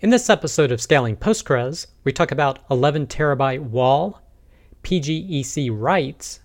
[0.00, 4.22] In this episode of Scaling Postgres, we talk about 11 terabyte WAL,
[4.84, 6.38] PGEC writes,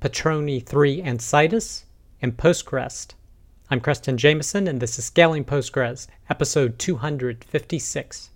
[0.00, 1.86] Patroni 3 and Citus,
[2.22, 3.14] and PostgREST.
[3.68, 8.30] I'm Creston Jamison, and this is Scaling Postgres, episode 256.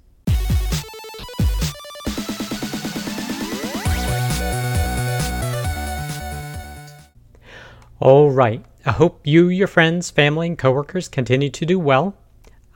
[8.00, 8.64] All right.
[8.84, 12.16] I hope you, your friends, family, and coworkers continue to do well.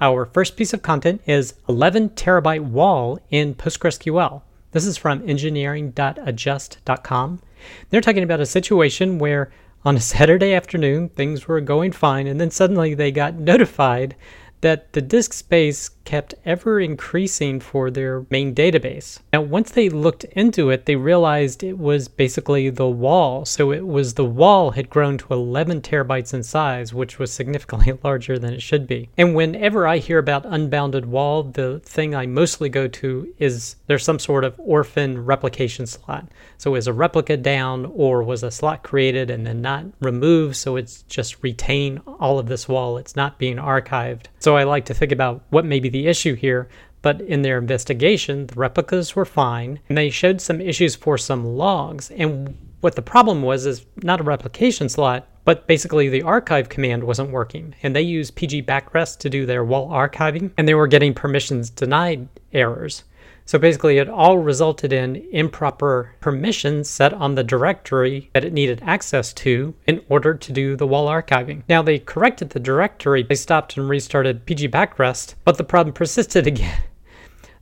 [0.03, 4.43] Our first piece of content is 11 terabyte WAL in PostgreSQL.
[4.73, 7.41] This is from engineering.adjust.com.
[7.89, 9.53] They're talking about a situation where
[9.85, 14.17] on a Saturday afternoon things were going fine, and then suddenly they got notified
[14.61, 19.19] that the disk space kept ever increasing for their main database.
[19.33, 23.45] Now, once they looked into it, they realized it was basically the WAL.
[23.45, 27.99] So it was the WAL had grown to 11 terabytes in size, which was significantly
[28.05, 29.09] larger than it should be.
[29.17, 34.05] And whenever I hear about unbounded WAL, the thing I mostly go to is there's
[34.05, 36.29] some sort of orphan replication slot.
[36.59, 40.77] So is a replica down or was a slot created and then not removed so
[40.77, 42.99] it's just retain all of this WAL.
[42.99, 44.27] It's not being archived.
[44.39, 46.69] So I like to think about what maybe the issue here,
[47.03, 51.45] but in their investigation, the replicas were fine, and they showed some issues for some
[51.45, 52.11] logs.
[52.13, 57.03] And what the problem was is not a replication slot, but basically the archive command
[57.05, 57.75] wasn't working.
[57.83, 62.29] And they used pgBackRest to do their WAL archiving, and they were getting permissions denied
[62.53, 63.05] errors.
[63.45, 68.83] So basically, it all resulted in improper permissions set on the directory that it needed
[68.85, 71.63] access to in order to do the WAL archiving.
[71.69, 76.79] Now, they corrected the directory, they stopped and restarted pgBackRest, but the problem persisted again.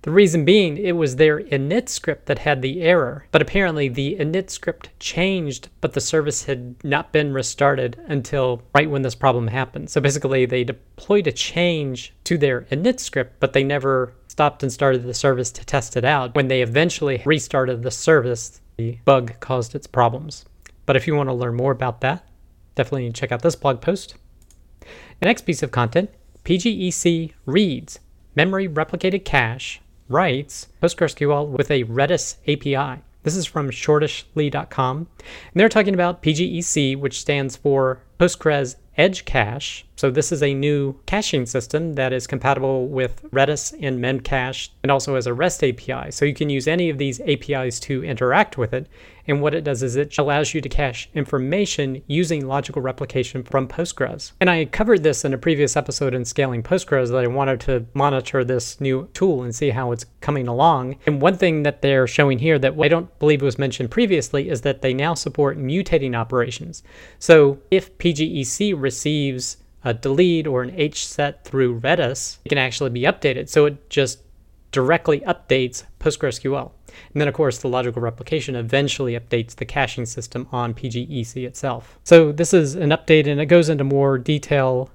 [0.02, 4.16] The reason being, it was their init script that had the error, but apparently the
[4.18, 9.48] init script changed, but the service had not been restarted until right when this problem
[9.48, 9.90] happened.
[9.90, 14.72] So basically, they deployed a change to their init script, but they never stopped and
[14.72, 16.34] started the service to test it out.
[16.34, 20.46] When they eventually restarted the service, the bug caused its problems.
[20.86, 22.26] But if you want to learn more about that,
[22.74, 24.14] definitely check out this blog post.
[24.80, 26.08] The next piece of content
[26.46, 27.98] PGEC reads
[28.34, 33.02] memory replicated cache writes PostgreSQL with a Redis API.
[33.22, 34.96] This is from shortishly.com.
[34.96, 35.06] And
[35.54, 39.86] they're talking about PGEC, which stands for Postgres Edge Cache.
[40.00, 44.90] So this is a new caching system that is compatible with Redis and Memcache and
[44.90, 46.10] also has a REST API.
[46.10, 48.86] So you can use any of these APIs to interact with it.
[49.26, 53.68] And what it does is it allows you to cache information using logical replication from
[53.68, 54.32] Postgres.
[54.40, 57.84] And I covered this in a previous episode in Scaling Postgres that I wanted to
[57.92, 60.96] monitor this new tool and see how it's coming along.
[61.04, 64.62] And one thing that they're showing here that I don't believe was mentioned previously is
[64.62, 66.82] that they now support mutating operations.
[67.18, 73.02] So if PGEC receives a delete or an HSET through Redis, it can actually be
[73.02, 73.48] updated.
[73.48, 74.20] So it just
[74.72, 76.70] directly updates PostgreSQL.
[77.12, 81.98] And then, of course, the logical replication eventually updates the caching system on PGEC itself.
[82.04, 84.90] So this is an update and it goes into more detail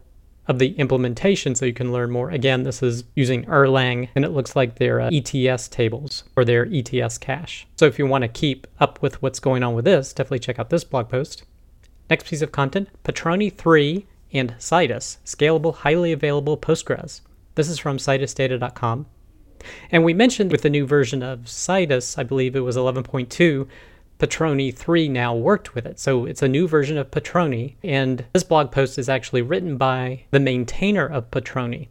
[0.48, 2.30] of the implementation so you can learn more.
[2.30, 6.68] Again, this is using Erlang and it looks like their uh, ETS tables or their
[6.72, 7.66] ETS cache.
[7.78, 10.60] So if you want to keep up with what's going on with this, definitely check
[10.60, 11.44] out this blog post.
[12.10, 17.22] Next piece of content, Patroni 3 and Citus, scalable, highly available Postgres.
[17.56, 19.06] This is from citusdata.com.
[19.92, 23.68] And we mentioned with the new version of Citus, I believe it was 11.2,
[24.20, 26.00] Patroni 3 now worked with it.
[26.00, 27.76] So it's a new version of Patroni.
[27.84, 31.88] And this blog post is actually written by the maintainer of Patroni.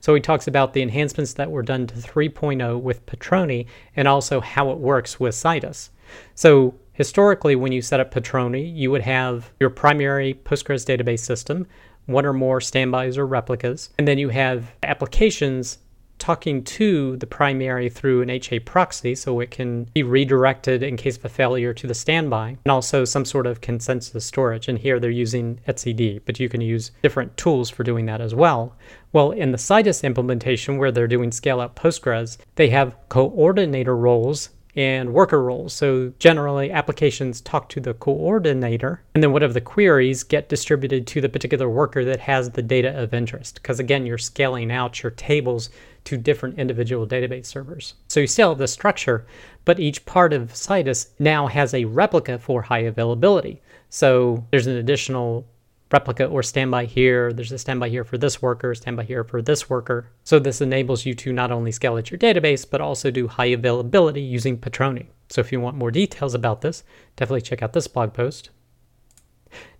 [0.00, 4.40] So he talks about the enhancements that were done to 3.0 with Patroni and also
[4.40, 5.90] how it works with Citus.
[6.34, 11.66] So historically, when you set up Patroni, you would have your primary Postgres database system,
[12.06, 15.78] one or more standbys or replicas, and then you have applications
[16.18, 21.16] talking to the primary through an HA proxy so it can be redirected in case
[21.16, 24.68] of a failure to the standby, and also some sort of consensus storage.
[24.68, 28.34] And here they're using etcd, but you can use different tools for doing that as
[28.34, 28.74] well.
[29.12, 34.50] Well, in the Citus implementation, where they're doing scale out Postgres, they have coordinator roles
[34.76, 35.72] and worker roles.
[35.72, 41.20] So generally, applications talk to the coordinator, and then whatever the queries get distributed to
[41.20, 43.56] the particular worker that has the data of interest.
[43.56, 45.70] Because again, you're scaling out your tables
[46.04, 47.94] to different individual database servers.
[48.08, 49.26] So you still have the structure,
[49.64, 53.62] but each part of Citus now has a replica for high availability.
[53.88, 55.46] So there's an additional
[55.92, 57.32] replica or standby here.
[57.32, 60.10] There's a standby here for this worker, standby here for this worker.
[60.24, 63.46] So this enables you to not only scale out your database, but also do high
[63.46, 65.06] availability using Patroni.
[65.28, 66.84] So if you want more details about this,
[67.16, 68.50] definitely check out this blog post.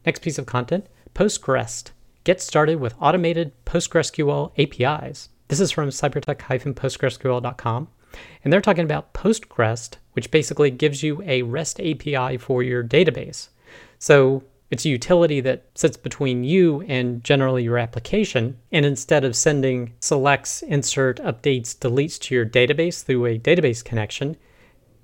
[0.05, 1.91] Next piece of content, PostgREST.
[2.25, 5.29] Get started with automated PostgreSQL APIs.
[5.49, 7.88] This is from cybertec-postgresql.com.
[8.43, 13.49] And they're talking about PostgREST, which basically gives you a REST API for your database.
[13.99, 18.59] So it's a utility that sits between you and generally your application.
[18.73, 24.37] And instead of sending selects, insert, updates, deletes to your database through a database connection,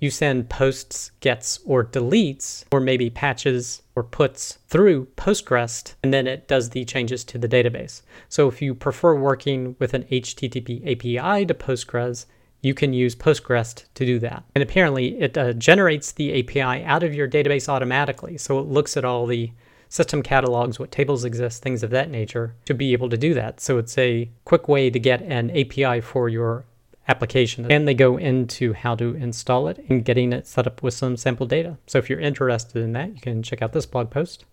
[0.01, 6.27] you send posts, gets, or deletes, or maybe patches or puts through PostgREST, and then
[6.27, 8.03] it does the changes to the database.
[8.29, 12.27] So if you prefer working with an HTTP API to Postgres,
[12.63, 14.45] you can use PostgREST to do that.
[14.55, 18.39] And apparently, it uh, generates the API out of your database automatically.
[18.39, 19.53] So it looks at all the
[19.89, 23.61] system catalogs, what tables exist, things of that nature, to be able to do that.
[23.61, 26.65] So it's a quick way to get an API for your
[27.09, 27.71] application.
[27.71, 31.17] And they go into how to install it and getting it set up with some
[31.17, 31.77] sample data.
[31.87, 34.45] So if you're interested in that, you can check out this blog post.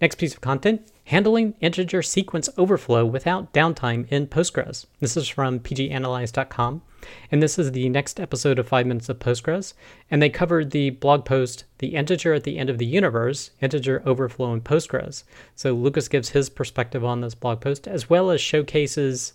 [0.00, 4.86] Next piece of content, handling integer sequence overflow without downtime in Postgres.
[5.00, 6.82] This is from pganalyze.com,
[7.30, 9.74] and this is the next episode of 5 Minutes of Postgres,
[10.10, 14.02] and they covered the blog post, The Integer at the End of the Universe, Integer
[14.04, 15.24] Overflow in Postgres.
[15.54, 19.34] So Lukas gives his perspective on this blog post, as well as showcases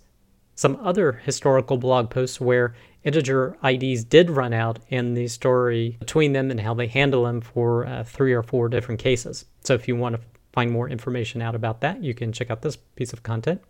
[0.55, 2.75] some other historical blog posts where
[3.05, 7.39] integer IDs did run out and the story between them and how they handle them
[7.39, 9.45] for uh, three or four different cases.
[9.63, 10.21] So if you want to
[10.59, 13.61] find more information out about that, you can check out this piece of content.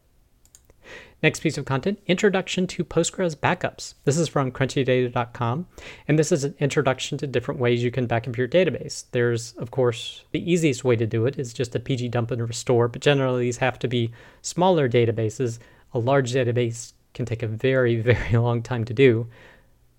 [1.21, 3.94] Next piece of content, Introduction to Postgres Backups.
[4.06, 5.68] This is from crunchydata.com,
[6.07, 9.03] and this is an introduction to different ways you can backup your database.
[9.12, 12.41] There's, of course, the easiest way to do it is just a pg dump and
[12.41, 15.59] restore, but generally these have to be smaller databases.
[15.94, 19.27] A large database can take a very, very long time to do,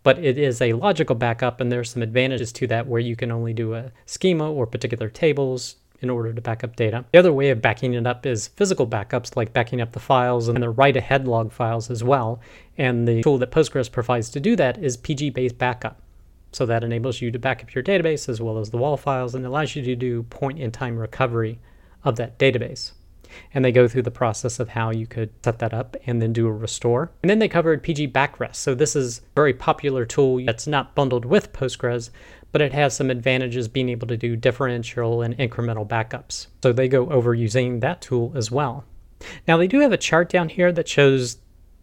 [0.02, 3.30] but it is a logical backup, and there's some advantages to that where you can
[3.30, 7.04] only do a schema or particular tables, in order to back up data.
[7.12, 10.48] The other way of backing it up is physical backups, like backing up the files
[10.48, 12.40] and the write ahead log files as well.
[12.78, 16.00] And the tool that Postgres provides to do that is PG based backup.
[16.52, 19.34] So that enables you to back up your database as well as the WAL files
[19.34, 21.60] and allows you to do point in time recovery
[22.02, 22.92] of that database.
[23.54, 26.32] And they go through the process of how you could set that up and then
[26.32, 27.12] do a restore.
[27.22, 28.56] And then they covered pgBackRest.
[28.56, 32.10] So this is a very popular tool that's not bundled with Postgres,
[32.52, 36.48] but it has some advantages being able to do differential and incremental backups.
[36.62, 38.84] So they go over using that tool as well.
[39.46, 41.38] Now they do have a chart down here that shows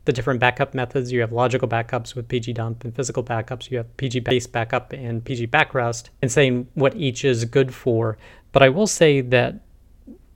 [0.05, 1.11] the different backup methods.
[1.11, 3.69] You have logical backups with pgdump and physical backups.
[3.69, 8.17] You have pg base backup and pgBackRest and saying what each is good for.
[8.53, 9.59] But I will say that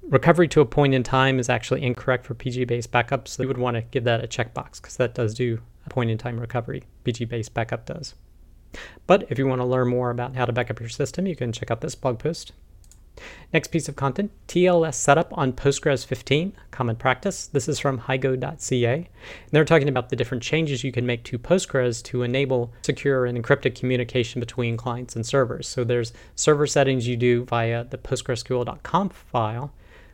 [0.03, 3.29] recovery to a point in time is actually incorrect for pg based backups.
[3.29, 6.11] So you would want to give that a checkbox because that does do a point
[6.11, 6.83] in time recovery.
[7.03, 8.13] pg backup does.
[9.07, 11.35] But if you want to learn more about how to back up your system, you
[11.35, 12.53] can check out this blog post.
[13.53, 17.47] Next piece of content, TLS setup on Postgres 15, common practice.
[17.47, 19.09] This is from highgo.ca.
[19.51, 23.37] They're talking about the different changes you can make to Postgres to enable secure and
[23.37, 25.67] encrypted communication between clients and servers.
[25.67, 29.73] So there's server settings you do via the postgresql.conf file,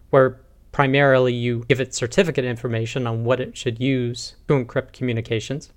[0.09, 0.39] where
[0.71, 5.71] primarily you give it certificate information on what it should use to encrypt communications.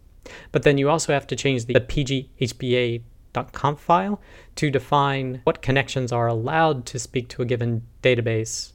[0.52, 4.20] But then you also have to change the, pghba.conf file
[4.56, 8.72] to define what connections are allowed to speak to a given database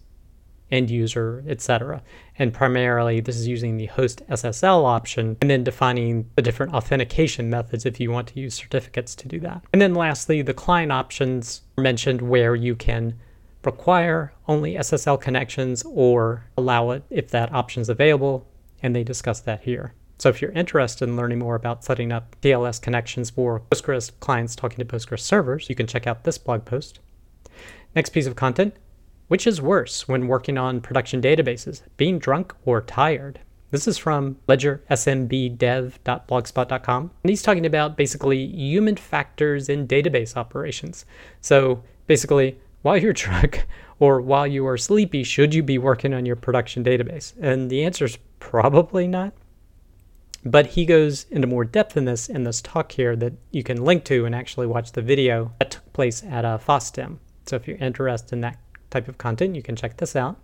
[0.72, 2.02] end user, etc.
[2.38, 7.50] And primarily, this is using the host SSL option and then defining the different authentication
[7.50, 9.64] methods if you want to use certificates to do that.
[9.72, 13.20] And then lastly, the client options mentioned where you can
[13.64, 18.48] require only SSL connections or allow it if that option is available,
[18.82, 19.94] and they discuss that here.
[20.18, 24.56] So if you're interested in learning more about setting up TLS connections for Postgres clients
[24.56, 27.00] talking to Postgres servers, you can check out this blog post.
[27.96, 28.76] Next piece of content,
[29.28, 33.40] which is worse when working on production databases, being drunk or tired?
[33.72, 37.12] This is from ledgersmbdev.blogspot.com.
[37.24, 41.06] And he's talking about basically human factors in database operations.
[41.42, 43.68] So basically, while you're drunk
[44.00, 47.34] or while you are sleepy, should you be working on your production database?
[47.42, 49.34] And the answer is probably not.
[50.46, 53.84] But he goes into more depth in this in this talk here that you can
[53.84, 57.18] link to and actually watch the video that took place at uh, FOSDEM.
[57.48, 58.60] So if you're interested in that
[58.92, 60.40] type of content, you can check this out.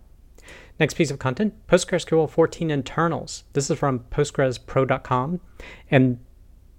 [0.80, 3.44] Next piece of content, PostgreSQL 14 internals.
[3.52, 5.40] This is from PostgresPro.com.
[5.90, 6.18] And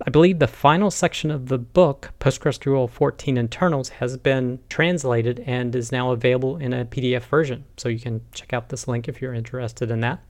[0.05, 5.73] I believe the final section of the book, PostgreSQL 14 internals, has been translated and
[5.73, 7.63] is now available in a PDF version.
[7.77, 10.21] So you can check out this link if you're interested in that.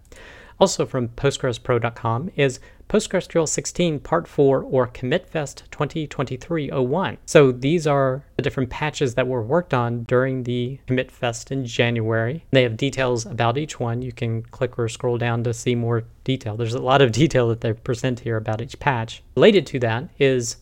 [0.59, 7.17] Also from PostgresPro.com is PostgreSQL 16 Part 4 or CommitFest 2023-01.
[7.25, 12.45] So these are the different patches that were worked on during the CommitFest in January.
[12.51, 14.01] They have details about each one.
[14.01, 16.55] You can click or scroll down to see more detail.
[16.55, 19.23] There's a lot of detail that they present here about each patch.
[19.35, 20.57] Related to that is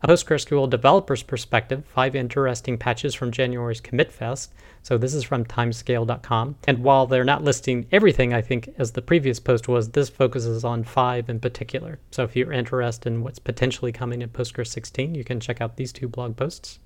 [0.00, 4.48] a PostgreSQL developer's perspective, five interesting patches from January's CommitFest.
[4.82, 6.56] So this is from timescale.com.
[6.66, 10.64] And while they're not listing everything, I think, as the previous post was, this focuses
[10.64, 11.98] on five in particular.
[12.12, 15.76] So if you're interested in what's potentially coming in Postgres 16, you can check out
[15.76, 16.78] these two blog posts.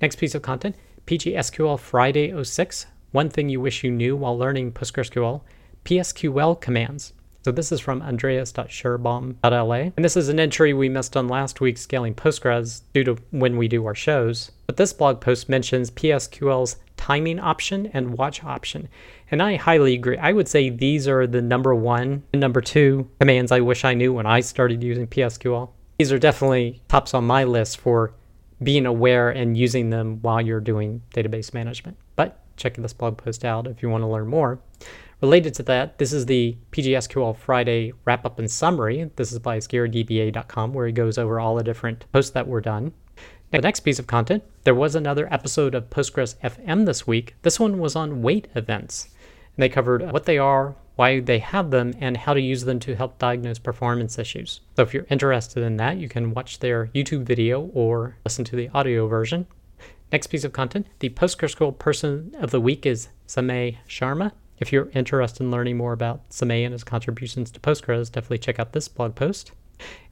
[0.00, 0.76] Next piece of content,
[1.06, 2.86] PGSQL Phriday 06.
[3.10, 5.40] One thing you wish you knew while learning PostgreSQL,
[5.84, 7.12] PSQL commands.
[7.48, 9.74] So this is from andreas.scherbaum.la.
[9.74, 13.56] And this is an entry we missed on last week's Scaling Postgres due to when
[13.56, 14.52] we do our shows.
[14.66, 18.90] But this blog post mentions PSQL's timing option and watch option.
[19.30, 20.18] And I highly agree.
[20.18, 23.94] I would say these are the number one and number two commands I wish I
[23.94, 25.70] knew when I started using PSQL.
[25.98, 28.12] These are definitely tops on my list for
[28.62, 31.96] being aware and using them while you're doing database management.
[32.16, 34.60] But check this blog post out if you want to learn more.
[35.20, 39.10] Related to that, this is the PGSQL Phriday wrap up and summary.
[39.16, 42.92] This is by scarydba.com where he goes over all the different posts that were done.
[43.50, 47.34] The next piece of content, there was another episode of Postgres FM this week.
[47.42, 49.08] This one was on wait events.
[49.58, 52.94] They covered what they are, why they have them, and how to use them to
[52.94, 54.60] help diagnose performance issues.
[54.76, 58.56] So if you're interested in that, you can watch their YouTube video or listen to
[58.56, 59.48] the audio version.
[60.12, 64.30] Next piece of content, the PostgreSQL person of the week is Samay Sharma.
[64.58, 68.60] If you're interested in learning more about Samay and his contributions to Postgres, definitely check
[68.60, 69.50] out this blog post.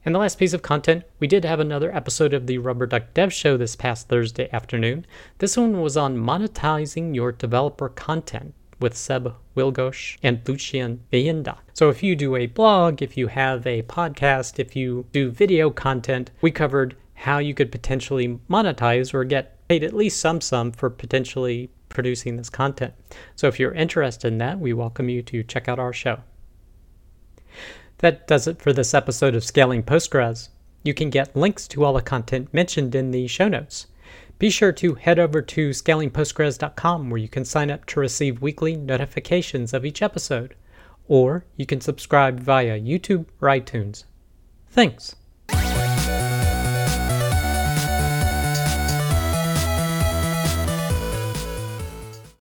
[0.03, 3.13] And the last piece of content, we did have another episode of the Rubber Duck
[3.13, 5.05] Dev Show this past Thursday afternoon.
[5.37, 11.57] This one was on monetizing your developer content with Seb Wilgosz and Lucian Ghinda.
[11.73, 15.69] So if you do a blog, if you have a podcast, if you do video
[15.69, 20.71] content, we covered how you could potentially monetize or get paid at least some sum
[20.71, 22.93] for potentially producing this content.
[23.35, 26.19] So if you're interested in that, we welcome you to check out our show.
[27.99, 30.49] That does it for this episode of Scaling Postgres.
[30.83, 33.87] You can get links to all the content mentioned in the show notes.
[34.39, 38.75] Be sure to head over to scalingpostgres.com where you can sign up to receive weekly
[38.75, 40.55] notifications of each episode,
[41.07, 44.03] or you can subscribe via YouTube or iTunes.
[44.69, 45.15] Thanks.